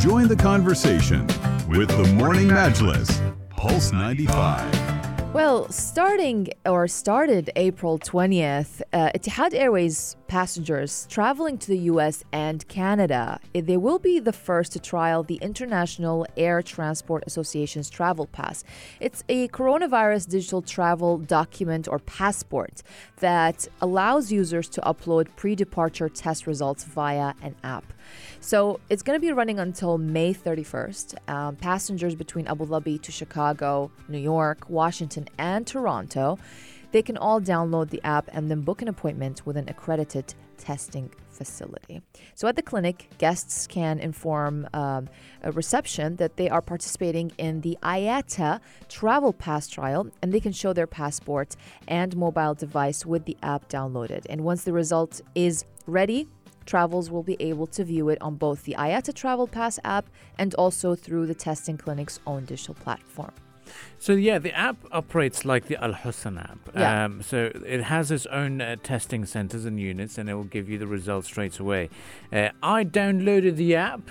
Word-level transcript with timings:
Join 0.00 0.28
the 0.28 0.36
conversation 0.36 1.26
with 1.68 1.88
the 1.88 2.10
Morning 2.14 2.48
Majlis, 2.48 3.20
Pulse 3.50 3.92
95. 3.92 5.34
Well, 5.34 5.70
starting 5.70 6.48
or 6.64 6.88
started 6.88 7.50
April 7.54 7.98
20th, 7.98 8.80
uh, 8.94 9.10
Etihad 9.14 9.52
Airways 9.52 10.16
passengers 10.30 11.08
traveling 11.10 11.58
to 11.58 11.66
the 11.66 11.90
US 11.92 12.22
and 12.30 12.66
Canada, 12.68 13.40
eh, 13.52 13.60
they 13.60 13.76
will 13.76 13.98
be 13.98 14.20
the 14.20 14.32
first 14.32 14.70
to 14.72 14.78
trial 14.78 15.24
the 15.24 15.40
International 15.42 16.24
Air 16.36 16.62
Transport 16.62 17.24
Association's 17.26 17.90
Travel 17.90 18.26
Pass. 18.26 18.62
It's 19.00 19.24
a 19.28 19.48
coronavirus 19.48 20.28
digital 20.28 20.62
travel 20.62 21.18
document 21.18 21.88
or 21.88 21.98
passport 21.98 22.84
that 23.16 23.66
allows 23.80 24.30
users 24.30 24.68
to 24.68 24.80
upload 24.82 25.26
pre 25.34 25.56
departure 25.56 26.08
test 26.08 26.46
results 26.46 26.84
via 26.84 27.34
an 27.42 27.56
app. 27.64 27.92
So 28.38 28.78
it's 28.88 29.02
going 29.02 29.16
to 29.16 29.20
be 29.20 29.32
running 29.32 29.58
until 29.58 29.98
May 29.98 30.32
31st. 30.32 31.28
Um, 31.28 31.56
passengers 31.56 32.14
between 32.14 32.46
Abu 32.46 32.66
Dhabi 32.66 33.02
to 33.02 33.10
Chicago, 33.10 33.90
New 34.08 34.18
York, 34.18 34.70
Washington, 34.70 35.28
and 35.38 35.66
Toronto, 35.66 36.38
they 36.92 37.02
can 37.02 37.16
all 37.16 37.40
download 37.40 37.90
the 37.90 38.02
app 38.04 38.28
and 38.32 38.50
then 38.50 38.60
book 38.62 38.82
an 38.82 38.88
appointment 38.88 39.46
with 39.46 39.56
an 39.56 39.68
accredited 39.68 40.34
testing 40.58 41.10
facility. 41.28 42.02
So 42.34 42.48
at 42.48 42.56
the 42.56 42.62
clinic, 42.62 43.08
guests 43.18 43.66
can 43.66 43.98
inform 43.98 44.68
um, 44.74 45.08
a 45.42 45.52
reception 45.52 46.16
that 46.16 46.36
they 46.36 46.48
are 46.50 46.60
participating 46.60 47.32
in 47.38 47.62
the 47.62 47.78
IATA 47.82 48.60
Travel 48.88 49.32
Pass 49.32 49.68
trial 49.68 50.08
and 50.20 50.32
they 50.32 50.40
can 50.40 50.52
show 50.52 50.72
their 50.72 50.86
passport 50.86 51.56
and 51.88 52.16
mobile 52.16 52.54
device 52.54 53.06
with 53.06 53.24
the 53.24 53.36
app 53.42 53.68
downloaded. 53.68 54.26
And 54.28 54.42
once 54.42 54.64
the 54.64 54.72
result 54.72 55.22
is 55.34 55.64
ready, 55.86 56.28
travels 56.66 57.10
will 57.10 57.22
be 57.22 57.36
able 57.40 57.66
to 57.68 57.84
view 57.84 58.10
it 58.10 58.18
on 58.20 58.36
both 58.36 58.64
the 58.64 58.76
IATA 58.78 59.14
Travel 59.14 59.46
Pass 59.46 59.78
app 59.82 60.10
and 60.38 60.54
also 60.54 60.94
through 60.94 61.26
the 61.26 61.34
testing 61.34 61.76
clinic's 61.78 62.20
own 62.26 62.44
digital 62.44 62.74
platform. 62.74 63.32
So 63.98 64.12
yeah, 64.12 64.38
the 64.38 64.52
app 64.52 64.76
operates 64.92 65.44
like 65.44 65.66
the 65.66 65.82
Al 65.82 65.92
Hosn 65.92 66.38
app. 66.38 66.58
Yeah. 66.74 67.04
Um, 67.04 67.22
so 67.22 67.50
it 67.66 67.82
has 67.82 68.10
its 68.10 68.26
own 68.26 68.60
uh, 68.60 68.76
testing 68.82 69.26
centers 69.26 69.64
and 69.64 69.78
units, 69.78 70.18
and 70.18 70.28
it 70.30 70.34
will 70.34 70.44
give 70.44 70.68
you 70.68 70.78
the 70.78 70.86
results 70.86 71.26
straight 71.26 71.58
away. 71.58 71.90
Uh, 72.32 72.50
I 72.62 72.84
downloaded 72.84 73.56
the 73.56 73.76
app, 73.76 74.10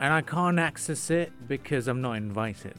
and 0.00 0.12
I 0.12 0.22
can't 0.22 0.58
access 0.58 1.10
it 1.10 1.32
because 1.46 1.86
I'm 1.88 2.00
not 2.00 2.14
invited. 2.14 2.74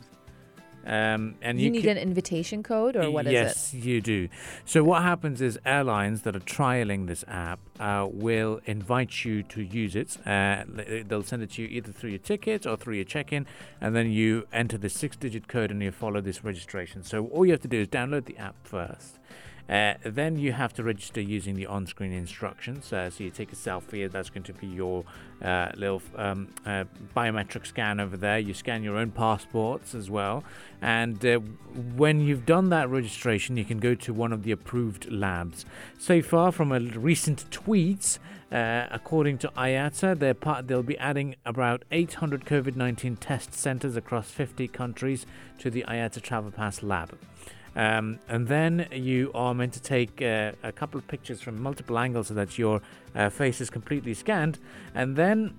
Um, 0.85 1.35
and 1.41 1.59
you, 1.59 1.65
you, 1.65 1.71
need 1.71 1.83
ca- 1.83 1.91
an 1.91 1.97
invitation 1.97 2.63
code 2.63 2.95
or 2.95 3.11
what 3.11 3.27
is 3.27 3.31
it? 3.31 3.33
yes, 3.33 3.73
you 3.73 4.01
do. 4.01 4.29
So 4.65 4.83
what 4.83 5.03
happens 5.03 5.41
is 5.41 5.59
airlines 5.65 6.23
that 6.23 6.35
are 6.35 6.39
trialing 6.39 7.07
this 7.07 7.23
app 7.27 7.59
uh, 7.79 8.07
will 8.11 8.61
invite 8.65 9.23
you 9.23 9.43
to 9.43 9.61
use 9.61 9.95
it. 9.95 10.17
Uh, 10.25 10.63
they'll 11.05 11.23
send 11.23 11.43
it 11.43 11.51
to 11.51 11.61
you 11.63 11.67
either 11.67 11.91
through 11.91 12.11
your 12.11 12.19
ticket 12.19 12.65
or 12.65 12.77
through 12.77 12.95
your 12.95 13.05
check-in, 13.05 13.45
and 13.79 13.95
then 13.95 14.11
you 14.11 14.47
enter 14.51 14.77
the 14.77 14.89
six-digit 14.89 15.47
code 15.47 15.71
and 15.71 15.81
you 15.81 15.91
follow 15.91 16.21
this 16.21 16.43
registration. 16.43 17.03
So 17.03 17.27
all 17.27 17.45
you 17.45 17.51
have 17.51 17.61
to 17.61 17.67
do 17.67 17.81
is 17.81 17.87
download 17.87 18.25
the 18.25 18.37
app 18.37 18.55
first. 18.63 19.19
Uh, 19.69 19.93
then 20.03 20.37
you 20.37 20.51
have 20.51 20.73
to 20.73 20.83
register 20.83 21.21
using 21.21 21.55
the 21.55 21.65
on-screen 21.65 22.11
instructions. 22.11 22.91
Uh, 22.91 23.09
so 23.09 23.23
you 23.23 23.29
take 23.29 23.51
a 23.53 23.55
selfie. 23.55 24.09
That's 24.11 24.29
going 24.29 24.43
to 24.43 24.53
be 24.53 24.67
your 24.67 25.05
uh, 25.41 25.71
little 25.75 26.01
um, 26.15 26.49
uh, 26.65 26.85
biometric 27.15 27.65
scan 27.65 27.99
over 27.99 28.17
there. 28.17 28.39
You 28.39 28.53
scan 28.53 28.83
your 28.83 28.97
own 28.97 29.11
passports 29.11 29.95
as 29.95 30.09
well. 30.09 30.43
And 30.81 31.23
uh, 31.25 31.39
when 31.95 32.21
you've 32.21 32.45
done 32.45 32.69
that 32.69 32.89
registration, 32.89 33.57
you 33.57 33.65
can 33.65 33.79
go 33.79 33.95
to 33.95 34.13
one 34.13 34.33
of 34.33 34.43
the 34.43 34.51
approved 34.51 35.11
labs. 35.11 35.65
So 35.97 36.21
far, 36.21 36.51
from 36.51 36.71
a 36.71 36.79
recent 36.79 37.49
tweets, 37.49 38.19
uh, 38.51 38.87
according 38.91 39.37
to 39.37 39.47
IATA, 39.49 40.39
part, 40.41 40.67
they'll 40.67 40.83
be 40.83 40.97
adding 40.97 41.35
about 41.45 41.83
800 41.91 42.45
COVID-19 42.45 43.17
test 43.19 43.53
centers 43.53 43.95
across 43.95 44.29
50 44.29 44.67
countries 44.67 45.25
to 45.59 45.69
the 45.69 45.85
IATA 45.87 46.21
Travel 46.21 46.51
Pass 46.51 46.83
lab. 46.83 47.17
Um, 47.75 48.19
and 48.27 48.47
then 48.47 48.87
you 48.91 49.31
are 49.33 49.53
meant 49.53 49.73
to 49.73 49.81
take 49.81 50.21
uh, 50.21 50.51
a 50.63 50.71
couple 50.71 50.97
of 50.97 51.07
pictures 51.07 51.41
from 51.41 51.61
multiple 51.61 51.97
angles 51.97 52.27
so 52.27 52.33
that 52.33 52.57
your 52.57 52.81
uh, 53.15 53.29
face 53.29 53.61
is 53.61 53.69
completely 53.69 54.13
scanned. 54.13 54.59
And 54.93 55.15
then 55.15 55.55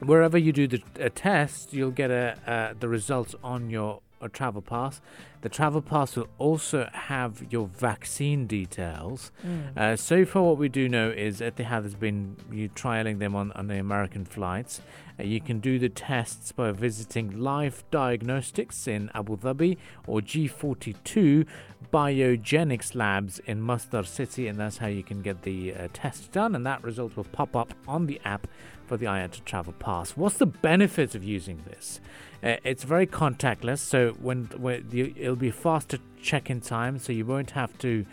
wherever 0.00 0.38
you 0.38 0.52
do 0.52 0.66
the 0.66 0.82
a 0.98 1.10
test, 1.10 1.72
you'll 1.72 1.90
get 1.90 2.10
a, 2.10 2.36
uh, 2.46 2.74
the 2.78 2.88
results 2.88 3.34
on 3.44 3.70
your 3.70 4.00
uh, 4.20 4.28
travel 4.28 4.62
pass. 4.62 5.00
The 5.42 5.48
travel 5.48 5.80
pass 5.80 6.16
will 6.16 6.28
also 6.38 6.88
have 6.92 7.46
your 7.50 7.66
vaccine 7.66 8.46
details. 8.46 9.32
Uh, 9.76 9.96
so 9.96 10.24
far, 10.26 10.42
what 10.42 10.58
we 10.58 10.68
do 10.68 10.88
know 10.88 11.10
is 11.10 11.40
Etihad 11.40 11.82
has 11.82 11.94
been 11.94 12.36
you 12.52 12.68
trialing 12.68 13.20
them 13.20 13.34
on, 13.34 13.50
on 13.52 13.68
the 13.68 13.78
American 13.78 14.24
flights. 14.24 14.82
Uh, 15.18 15.22
you 15.22 15.40
can 15.40 15.58
do 15.60 15.78
the 15.78 15.88
tests 15.88 16.52
by 16.52 16.72
visiting 16.72 17.40
Life 17.40 17.84
Diagnostics 17.90 18.86
in 18.86 19.10
Abu 19.14 19.38
Dhabi 19.38 19.78
or 20.06 20.20
G42 20.20 21.46
Biogenix 21.92 22.94
Labs 22.94 23.38
in 23.40 23.60
Masdar 23.60 24.06
City, 24.06 24.46
and 24.46 24.58
that's 24.58 24.78
how 24.78 24.86
you 24.86 25.02
can 25.02 25.22
get 25.22 25.42
the 25.42 25.74
uh, 25.74 25.88
test 25.92 26.32
done. 26.32 26.54
And 26.54 26.64
that 26.66 26.84
result 26.84 27.16
will 27.16 27.24
pop 27.24 27.56
up 27.56 27.74
on 27.88 28.06
the 28.06 28.20
app 28.24 28.46
for 28.86 28.96
the 28.96 29.06
IATA 29.06 29.44
Travel 29.44 29.72
Pass. 29.72 30.16
What's 30.16 30.36
the 30.36 30.46
benefit 30.46 31.14
of 31.14 31.24
using 31.24 31.62
this? 31.66 32.00
Uh, 32.42 32.56
it's 32.64 32.84
very 32.84 33.06
contactless, 33.06 33.78
so 33.78 34.12
when, 34.20 34.46
when 34.56 34.86
you, 34.90 35.29
it'll 35.30 35.38
be 35.40 35.50
faster 35.50 35.98
check-in 36.20 36.60
time, 36.60 36.98
so 36.98 37.12
you 37.12 37.24
won't 37.24 37.52
have 37.52 37.76
to 37.78 38.04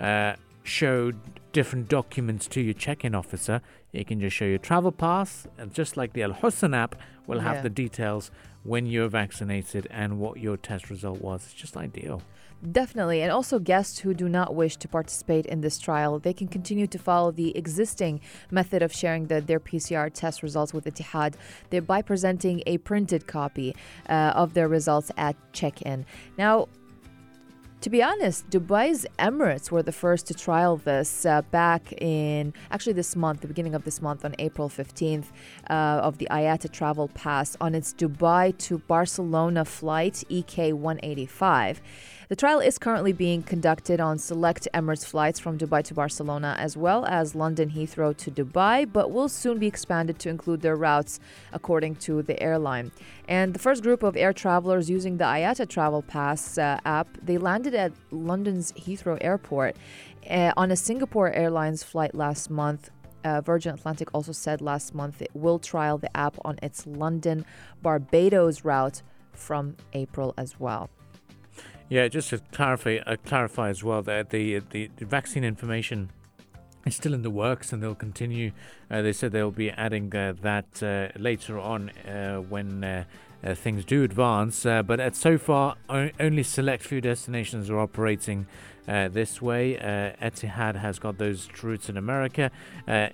uh, 0.00 0.34
show 0.62 1.12
different 1.52 1.88
documents 1.88 2.46
to 2.48 2.60
your 2.62 2.72
check-in 2.72 3.14
officer. 3.14 3.60
You 3.92 4.04
can 4.06 4.20
just 4.20 4.34
show 4.34 4.46
your 4.46 4.58
travel 4.58 4.90
pass, 4.90 5.46
and 5.58 5.72
just 5.74 5.96
like 5.98 6.14
the 6.14 6.22
Al 6.22 6.32
Hosn 6.32 6.74
app, 6.74 6.96
will 7.26 7.40
have 7.40 7.56
Yeah. 7.56 7.62
the 7.62 7.70
details 7.70 8.30
when 8.64 8.86
you're 8.86 9.08
vaccinated 9.08 9.86
and 9.90 10.18
what 10.18 10.38
your 10.38 10.56
test 10.56 10.88
result 10.88 11.20
was. 11.20 11.44
It's 11.44 11.54
just 11.54 11.76
ideal. 11.76 12.22
Definitely. 12.70 13.22
And 13.22 13.32
also, 13.32 13.58
guests 13.58 13.98
who 13.98 14.14
do 14.14 14.28
not 14.28 14.54
wish 14.54 14.76
to 14.76 14.88
participate 14.88 15.46
in 15.46 15.62
this 15.62 15.80
trial, 15.80 16.20
they 16.20 16.32
can 16.32 16.46
continue 16.46 16.86
to 16.86 16.98
follow 16.98 17.32
the 17.32 17.56
existing 17.56 18.20
method 18.52 18.82
of 18.82 18.92
sharing 18.92 19.26
the, 19.26 19.40
their 19.40 19.58
PCR 19.58 20.12
test 20.12 20.44
results 20.44 20.72
with 20.72 20.84
Etihad 20.84 21.34
thereby 21.70 22.02
presenting 22.02 22.62
a 22.66 22.78
printed 22.78 23.26
copy 23.26 23.74
uh, 24.08 24.32
of 24.36 24.54
their 24.54 24.68
results 24.68 25.10
at 25.16 25.34
check 25.52 25.82
in. 25.82 26.06
Now, 26.38 26.68
to 27.82 27.90
be 27.90 28.00
honest, 28.00 28.48
Dubai's 28.48 29.06
Emirates 29.18 29.72
were 29.72 29.82
the 29.82 29.90
first 29.90 30.28
to 30.28 30.34
trial 30.34 30.76
this 30.76 31.26
uh, 31.26 31.42
back 31.50 31.92
in 32.00 32.54
actually 32.70 32.92
this 32.92 33.16
month, 33.16 33.40
the 33.40 33.48
beginning 33.48 33.74
of 33.74 33.82
this 33.82 34.00
month, 34.00 34.24
on 34.24 34.36
April 34.38 34.68
15th, 34.68 35.26
uh, 35.68 35.72
of 35.72 36.18
the 36.18 36.28
IATA 36.30 36.70
Travel 36.70 37.08
Pass 37.08 37.56
on 37.60 37.74
its 37.74 37.92
Dubai 37.92 38.56
to 38.58 38.78
Barcelona 38.78 39.64
flight 39.64 40.22
EK 40.28 40.72
185. 40.72 41.82
The 42.32 42.36
trial 42.36 42.60
is 42.60 42.78
currently 42.78 43.12
being 43.12 43.42
conducted 43.42 44.00
on 44.00 44.16
select 44.16 44.66
Emirates 44.72 45.04
flights 45.04 45.38
from 45.38 45.58
Dubai 45.58 45.84
to 45.84 45.92
Barcelona 45.92 46.56
as 46.58 46.78
well 46.78 47.04
as 47.04 47.34
London 47.34 47.68
Heathrow 47.68 48.16
to 48.16 48.30
Dubai, 48.30 48.90
but 48.90 49.10
will 49.10 49.28
soon 49.28 49.58
be 49.58 49.66
expanded 49.66 50.18
to 50.20 50.30
include 50.30 50.62
their 50.62 50.74
routes 50.74 51.20
according 51.52 51.96
to 51.96 52.22
the 52.22 52.42
airline. 52.42 52.90
And 53.28 53.52
the 53.52 53.58
first 53.58 53.82
group 53.82 54.02
of 54.02 54.16
air 54.16 54.32
travelers 54.32 54.88
using 54.88 55.18
the 55.18 55.24
IATA 55.24 55.68
Travel 55.68 56.00
Pass 56.00 56.56
uh, 56.56 56.80
app, 56.86 57.06
they 57.22 57.36
landed 57.36 57.74
at 57.74 57.92
London's 58.10 58.72
Heathrow 58.72 59.18
Airport 59.20 59.76
uh, 60.30 60.54
on 60.56 60.70
a 60.70 60.76
Singapore 60.76 61.30
Airlines 61.32 61.82
flight 61.82 62.14
last 62.14 62.48
month. 62.48 62.88
Uh, 63.24 63.42
Virgin 63.42 63.74
Atlantic 63.74 64.08
also 64.14 64.32
said 64.32 64.62
last 64.62 64.94
month 64.94 65.20
it 65.20 65.32
will 65.34 65.58
trial 65.58 65.98
the 65.98 66.16
app 66.16 66.38
on 66.46 66.58
its 66.62 66.86
London 66.86 67.44
Barbados 67.82 68.64
route 68.64 69.02
from 69.34 69.76
April 69.92 70.32
as 70.38 70.58
well. 70.58 70.88
Yeah, 71.92 72.08
just 72.08 72.30
to 72.30 72.38
clarify, 72.52 73.00
uh, 73.06 73.16
clarify 73.22 73.68
as 73.68 73.84
well 73.84 74.00
that 74.04 74.30
the, 74.30 74.60
the 74.70 74.88
the 74.96 75.04
vaccine 75.04 75.44
information 75.44 76.08
is 76.86 76.96
still 76.96 77.12
in 77.12 77.20
the 77.20 77.28
works, 77.28 77.70
and 77.70 77.82
they'll 77.82 77.94
continue. 77.94 78.52
Uh, 78.90 79.02
they 79.02 79.12
said 79.12 79.30
they'll 79.30 79.50
be 79.50 79.70
adding 79.70 80.16
uh, 80.16 80.32
that 80.40 80.82
uh, 80.82 81.08
later 81.18 81.58
on 81.58 81.90
uh, 82.08 82.38
when. 82.38 82.82
Uh, 82.82 83.04
uh, 83.44 83.56
things 83.56 83.84
do 83.84 84.04
advance, 84.04 84.64
uh, 84.64 84.84
but 84.84 85.00
at 85.00 85.16
so 85.16 85.36
far, 85.36 85.74
o- 85.88 86.10
only 86.20 86.44
select 86.44 86.84
few 86.84 87.00
destinations 87.00 87.68
are 87.68 87.80
operating 87.80 88.46
uh, 88.86 89.08
this 89.08 89.42
way. 89.42 89.76
Uh, 89.76 90.12
Etihad 90.24 90.76
has 90.76 91.00
got 91.00 91.18
those 91.18 91.48
routes 91.60 91.88
in 91.88 91.96
America. 91.96 92.52
Uh, 92.86 93.08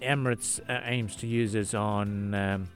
Emirates 0.00 0.60
uh, 0.70 0.80
aims 0.84 1.16
to 1.16 1.26
use 1.26 1.56
it 1.56 1.74
on 1.74 2.34
um, 2.34 2.68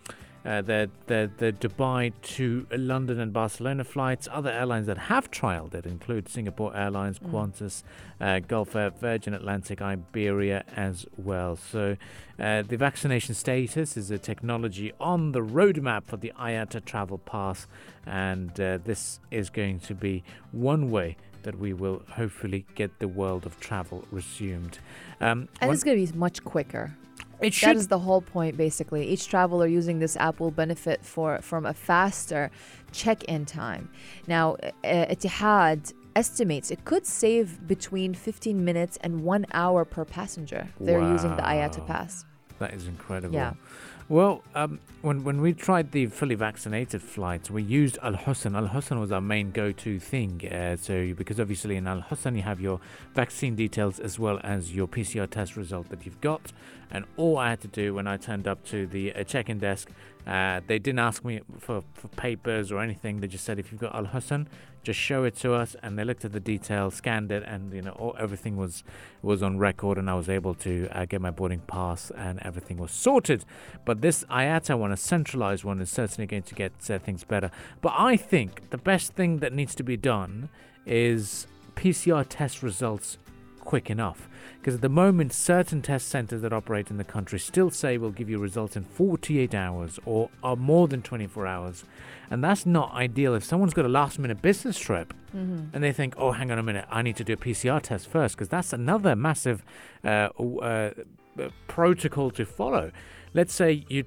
uh, 0.48 0.62
the, 0.62 0.90
the 1.08 1.30
the 1.36 1.52
Dubai 1.52 2.12
to 2.22 2.66
London 2.72 3.20
and 3.20 3.32
Barcelona 3.32 3.84
flights. 3.84 4.26
Other 4.32 4.50
airlines 4.50 4.86
that 4.86 4.98
have 5.12 5.30
trialed 5.30 5.74
it 5.74 5.84
include 5.84 6.28
Singapore 6.28 6.74
Airlines, 6.74 7.18
Qantas, 7.18 7.82
uh, 8.20 8.40
Gulf 8.40 8.74
Air, 8.74 8.90
Virgin 8.90 9.34
Atlantic, 9.34 9.82
Iberia 9.82 10.64
as 10.74 11.04
well. 11.18 11.56
So 11.56 11.96
uh, 12.38 12.62
the 12.62 12.78
vaccination 12.78 13.34
status 13.34 13.96
is 13.96 14.10
a 14.10 14.18
technology 14.18 14.92
on 14.98 15.32
the 15.32 15.40
roadmap 15.40 16.04
for 16.06 16.16
the 16.16 16.32
IATA 16.40 16.84
Travel 16.84 17.18
Pass, 17.18 17.66
and 18.06 18.58
uh, 18.58 18.78
this 18.82 19.20
is 19.30 19.50
going 19.50 19.80
to 19.80 19.94
be 19.94 20.24
one 20.52 20.90
way 20.90 21.16
that 21.42 21.58
we 21.58 21.72
will 21.72 22.02
hopefully 22.10 22.64
get 22.74 22.98
the 22.98 23.08
world 23.08 23.44
of 23.46 23.60
travel 23.60 24.04
resumed. 24.10 24.78
Um, 25.20 25.48
And 25.60 25.72
it's 25.72 25.84
going 25.84 26.04
to 26.04 26.12
be 26.12 26.18
much 26.18 26.42
quicker. 26.42 26.96
It 27.40 27.54
should. 27.54 27.68
That 27.68 27.76
is 27.76 27.88
the 27.88 27.98
whole 28.00 28.20
point, 28.20 28.56
basically. 28.56 29.06
Each 29.08 29.28
traveler 29.28 29.66
using 29.66 29.98
this 29.98 30.16
app 30.16 30.40
will 30.40 30.50
benefit 30.50 31.04
for 31.04 31.40
from 31.40 31.66
a 31.66 31.74
faster 31.74 32.50
check-in 32.92 33.46
time. 33.46 33.90
Now, 34.26 34.56
uh, 34.84 35.06
Etihad 35.06 35.92
estimates 36.16 36.70
it 36.70 36.84
could 36.84 37.06
save 37.06 37.66
between 37.66 38.12
15 38.14 38.64
minutes 38.64 38.98
and 39.02 39.22
one 39.22 39.46
hour 39.52 39.84
per 39.84 40.04
passenger. 40.04 40.68
They're 40.80 41.00
using 41.00 41.36
the 41.36 41.42
IATA 41.42 41.86
pass. 41.86 42.24
That 42.58 42.74
is 42.74 42.88
incredible. 42.88 43.34
Yeah. 43.34 43.52
Well, 44.10 44.42
um, 44.54 44.80
when 45.02 45.22
when 45.22 45.42
we 45.42 45.52
tried 45.52 45.92
the 45.92 46.06
fully 46.06 46.34
vaccinated 46.34 47.02
flights, 47.02 47.50
we 47.50 47.62
used 47.62 47.98
Al 48.02 48.14
Hosn. 48.14 48.56
Al 48.56 48.68
Hosn 48.68 48.98
was 48.98 49.12
our 49.12 49.20
main 49.20 49.50
go-to 49.50 50.00
thing. 50.00 50.48
Uh, 50.50 50.76
so 50.76 51.12
because 51.12 51.38
obviously 51.38 51.76
in 51.76 51.86
Al 51.86 52.00
Hosn 52.00 52.34
you 52.34 52.40
have 52.40 52.58
your 52.58 52.80
vaccine 53.14 53.54
details 53.54 54.00
as 54.00 54.18
well 54.18 54.40
as 54.42 54.74
your 54.74 54.88
PCR 54.88 55.28
test 55.28 55.58
result 55.58 55.90
that 55.90 56.06
you've 56.06 56.22
got. 56.22 56.52
And 56.90 57.04
all 57.18 57.36
I 57.36 57.50
had 57.50 57.60
to 57.60 57.68
do 57.68 57.92
when 57.92 58.06
I 58.06 58.16
turned 58.16 58.48
up 58.48 58.64
to 58.68 58.86
the 58.86 59.14
uh, 59.14 59.24
check-in 59.24 59.58
desk, 59.58 59.90
uh, 60.26 60.60
they 60.66 60.78
didn't 60.78 60.98
ask 60.98 61.24
me 61.24 61.40
for, 61.58 61.82
for 61.94 62.08
papers 62.08 62.70
or 62.70 62.80
anything. 62.80 63.20
They 63.20 63.28
just 63.28 63.44
said 63.44 63.58
if 63.58 63.72
you've 63.72 63.80
got 63.80 63.94
Al 63.94 64.06
Hosn, 64.06 64.46
just 64.82 64.98
show 64.98 65.24
it 65.24 65.36
to 65.36 65.54
us. 65.54 65.74
And 65.82 65.98
they 65.98 66.04
looked 66.04 66.24
at 66.24 66.32
the 66.32 66.40
details, 66.40 66.94
scanned 66.94 67.32
it, 67.32 67.42
and 67.46 67.72
you 67.72 67.82
know 67.82 67.92
all, 67.92 68.16
everything 68.18 68.56
was 68.56 68.84
was 69.22 69.42
on 69.42 69.58
record, 69.58 69.98
and 69.98 70.08
I 70.10 70.14
was 70.14 70.28
able 70.28 70.54
to 70.54 70.88
uh, 70.92 71.06
get 71.06 71.20
my 71.20 71.30
boarding 71.30 71.60
pass, 71.60 72.10
and 72.10 72.38
everything 72.42 72.76
was 72.76 72.92
sorted. 72.92 73.44
But 73.84 74.00
this 74.00 74.24
IATA 74.24 74.78
one, 74.78 74.92
a 74.92 74.96
centralized 74.96 75.64
one, 75.64 75.80
is 75.80 75.90
certainly 75.90 76.26
going 76.26 76.42
to 76.42 76.54
get 76.54 76.72
uh, 76.90 76.98
things 76.98 77.24
better. 77.24 77.50
But 77.80 77.94
I 77.96 78.16
think 78.16 78.70
the 78.70 78.78
best 78.78 79.14
thing 79.14 79.38
that 79.38 79.52
needs 79.52 79.74
to 79.76 79.82
be 79.82 79.96
done 79.96 80.48
is 80.84 81.46
PCR 81.76 82.26
test 82.28 82.62
results 82.62 83.18
quick 83.68 83.90
enough. 83.90 84.30
Because 84.58 84.76
at 84.76 84.80
the 84.80 84.88
moment, 84.88 85.34
certain 85.34 85.82
test 85.82 86.08
centers 86.08 86.40
that 86.40 86.54
operate 86.54 86.90
in 86.90 86.96
the 86.96 87.04
country 87.04 87.38
still 87.38 87.70
say 87.70 87.98
we'll 87.98 88.10
give 88.10 88.30
you 88.30 88.38
results 88.38 88.76
in 88.76 88.84
48 88.84 89.54
hours 89.54 90.00
or, 90.06 90.30
or 90.42 90.56
more 90.56 90.88
than 90.88 91.02
24 91.02 91.46
hours. 91.46 91.84
And 92.30 92.42
that's 92.42 92.64
not 92.64 92.94
ideal. 92.94 93.34
If 93.34 93.44
someone's 93.44 93.74
got 93.74 93.84
a 93.84 93.88
last 93.88 94.18
minute 94.18 94.40
business 94.40 94.78
trip 94.78 95.12
and 95.74 95.84
they 95.84 95.92
think, 95.92 96.14
oh, 96.16 96.32
hang 96.32 96.50
on 96.50 96.58
a 96.58 96.62
minute, 96.62 96.86
I 96.90 97.02
need 97.02 97.16
to 97.16 97.24
do 97.24 97.34
a 97.34 97.36
PCR 97.36 97.82
test 97.82 98.08
first, 98.08 98.36
because 98.36 98.48
that's 98.48 98.72
another 98.72 99.14
massive 99.14 99.62
uh, 100.02 100.30
uh, 100.40 100.90
uh, 101.38 101.48
protocol 101.66 102.30
to 102.30 102.46
follow. 102.46 102.90
Let's 103.34 103.52
say 103.52 103.84
you 103.88 104.04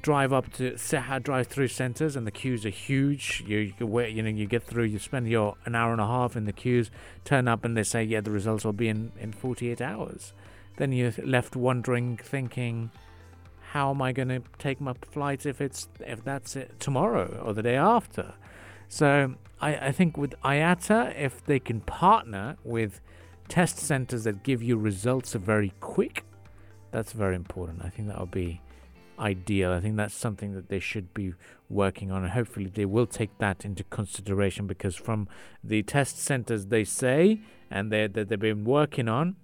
drive 0.00 0.32
up 0.32 0.52
to 0.54 0.72
Seha 0.72 1.22
drive-through 1.22 1.68
centers 1.68 2.16
and 2.16 2.26
the 2.26 2.30
queues 2.30 2.66
are 2.66 2.70
huge. 2.70 3.44
You 3.46 3.72
you, 3.78 3.86
wait, 3.86 4.14
you 4.14 4.22
know 4.22 4.30
you 4.30 4.46
get 4.46 4.64
through, 4.64 4.84
you 4.84 4.98
spend 4.98 5.28
your 5.28 5.56
an 5.64 5.74
hour 5.74 5.92
and 5.92 6.00
a 6.00 6.06
half 6.06 6.36
in 6.36 6.44
the 6.44 6.52
queues, 6.52 6.90
turn 7.24 7.48
up 7.48 7.64
and 7.64 7.76
they 7.76 7.84
say 7.84 8.02
yeah 8.02 8.20
the 8.20 8.30
results 8.30 8.64
will 8.64 8.72
be 8.72 8.88
in 8.88 9.12
in 9.18 9.32
48 9.32 9.80
hours. 9.80 10.32
Then 10.76 10.92
you're 10.92 11.12
left 11.24 11.54
wondering, 11.54 12.16
thinking, 12.16 12.90
how 13.70 13.90
am 13.90 14.02
I 14.02 14.12
going 14.12 14.28
to 14.28 14.42
take 14.58 14.80
my 14.80 14.94
flight 15.10 15.46
if 15.46 15.60
it's 15.60 15.88
if 16.00 16.24
that's 16.24 16.56
it 16.56 16.80
tomorrow 16.80 17.42
or 17.44 17.52
the 17.52 17.62
day 17.62 17.76
after? 17.76 18.34
So 18.88 19.34
I, 19.60 19.76
I 19.76 19.92
think 19.92 20.16
with 20.16 20.34
IATA, 20.42 21.18
if 21.18 21.44
they 21.44 21.58
can 21.58 21.80
partner 21.80 22.56
with 22.64 23.00
test 23.48 23.78
centers 23.78 24.24
that 24.24 24.42
give 24.42 24.62
you 24.62 24.76
results 24.76 25.32
very 25.34 25.72
quick, 25.80 26.24
that's 26.94 27.12
very 27.12 27.34
important. 27.34 27.84
I 27.84 27.88
think 27.88 28.06
that 28.06 28.20
would 28.20 28.30
be 28.30 28.60
ideal. 29.18 29.72
I 29.72 29.80
think 29.80 29.96
that's 29.96 30.14
something 30.14 30.54
that 30.54 30.68
they 30.68 30.78
should 30.78 31.12
be 31.12 31.34
working 31.68 32.12
on, 32.12 32.22
and 32.22 32.32
hopefully 32.32 32.70
they 32.72 32.84
will 32.84 33.06
take 33.06 33.36
that 33.38 33.64
into 33.64 33.82
consideration 33.84 34.68
because 34.68 34.94
from 34.94 35.26
the 35.62 35.82
test 35.82 36.18
centers 36.20 36.66
they 36.66 36.84
say 36.84 37.40
and 37.68 37.90
they 37.90 38.06
that 38.06 38.28
they've 38.28 38.38
been 38.38 38.64
working 38.64 39.08
on. 39.08 39.34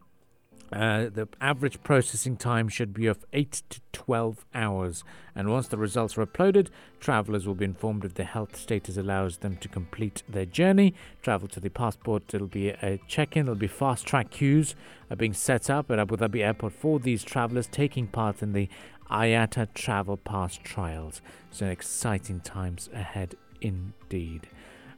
Uh, 0.72 1.08
the 1.12 1.28
average 1.40 1.82
processing 1.82 2.36
time 2.36 2.68
should 2.68 2.94
be 2.94 3.06
of 3.06 3.24
8 3.32 3.62
to 3.70 3.80
12 3.92 4.46
hours, 4.54 5.02
and 5.34 5.50
once 5.50 5.66
the 5.68 5.76
results 5.76 6.16
are 6.16 6.24
uploaded, 6.24 6.68
travelers 7.00 7.46
will 7.46 7.54
be 7.56 7.64
informed 7.64 8.04
if 8.04 8.14
their 8.14 8.26
health 8.26 8.56
status 8.56 8.96
allows 8.96 9.38
them 9.38 9.56
to 9.56 9.68
complete 9.68 10.22
their 10.28 10.46
journey. 10.46 10.94
Travel 11.22 11.48
to 11.48 11.60
the 11.60 11.70
passport, 11.70 12.32
it'll 12.32 12.46
be 12.46 12.68
a 12.68 13.00
check 13.08 13.36
in, 13.36 13.46
there'll 13.46 13.58
be 13.58 13.66
fast 13.66 14.06
track 14.06 14.30
queues 14.30 14.76
being 15.16 15.32
set 15.32 15.68
up 15.68 15.90
at 15.90 15.98
Abu 15.98 16.16
Dhabi 16.16 16.44
Airport 16.44 16.72
for 16.72 17.00
these 17.00 17.24
travelers 17.24 17.66
taking 17.66 18.06
part 18.06 18.42
in 18.42 18.52
the 18.52 18.68
IATA 19.10 19.74
Travel 19.74 20.16
Pass 20.16 20.56
trials. 20.62 21.20
So, 21.50 21.66
exciting 21.66 22.40
times 22.40 22.88
ahead 22.94 23.34
indeed. 23.60 24.48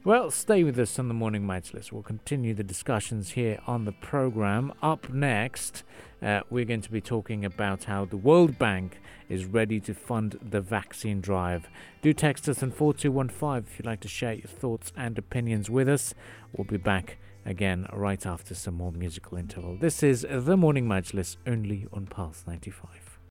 Well, 0.05 0.31
stay 0.31 0.65
with 0.65 0.77
us 0.79 0.99
on 0.99 1.07
the 1.07 1.13
Morning 1.13 1.43
Majlis. 1.43 1.93
We'll 1.93 2.03
continue 2.03 2.53
the 2.53 2.61
discussions 2.61 3.31
here 3.31 3.61
on 3.65 3.85
the 3.85 3.93
program. 3.93 4.73
Up 4.81 5.09
next, 5.09 5.85
uh, 6.21 6.41
we're 6.49 6.65
going 6.65 6.81
to 6.81 6.91
be 6.91 6.99
talking 6.99 7.45
about 7.45 7.85
how 7.85 8.03
the 8.03 8.17
World 8.17 8.59
Bank 8.59 8.99
is 9.29 9.45
ready 9.45 9.79
to 9.79 9.93
fund 9.93 10.37
the 10.41 10.59
vaccine 10.59 11.21
drive. 11.21 11.69
Do 12.01 12.11
text 12.11 12.49
us 12.49 12.61
on 12.61 12.71
4215 12.71 13.71
if 13.71 13.79
you'd 13.79 13.85
like 13.85 14.01
to 14.01 14.09
share 14.09 14.33
your 14.33 14.47
thoughts 14.47 14.91
and 14.97 15.17
opinions 15.17 15.69
with 15.69 15.87
us. 15.87 16.13
We'll 16.51 16.67
be 16.67 16.75
back 16.75 17.17
again 17.45 17.87
right 17.93 18.25
after 18.25 18.55
some 18.55 18.73
more 18.73 18.91
musical 18.91 19.37
interval. 19.37 19.77
This 19.77 20.03
is 20.03 20.25
the 20.29 20.57
Morning 20.57 20.85
Majlis 20.85 21.37
only 21.47 21.87
on 21.93 22.07
Pulse 22.07 22.43
95. 22.45 23.02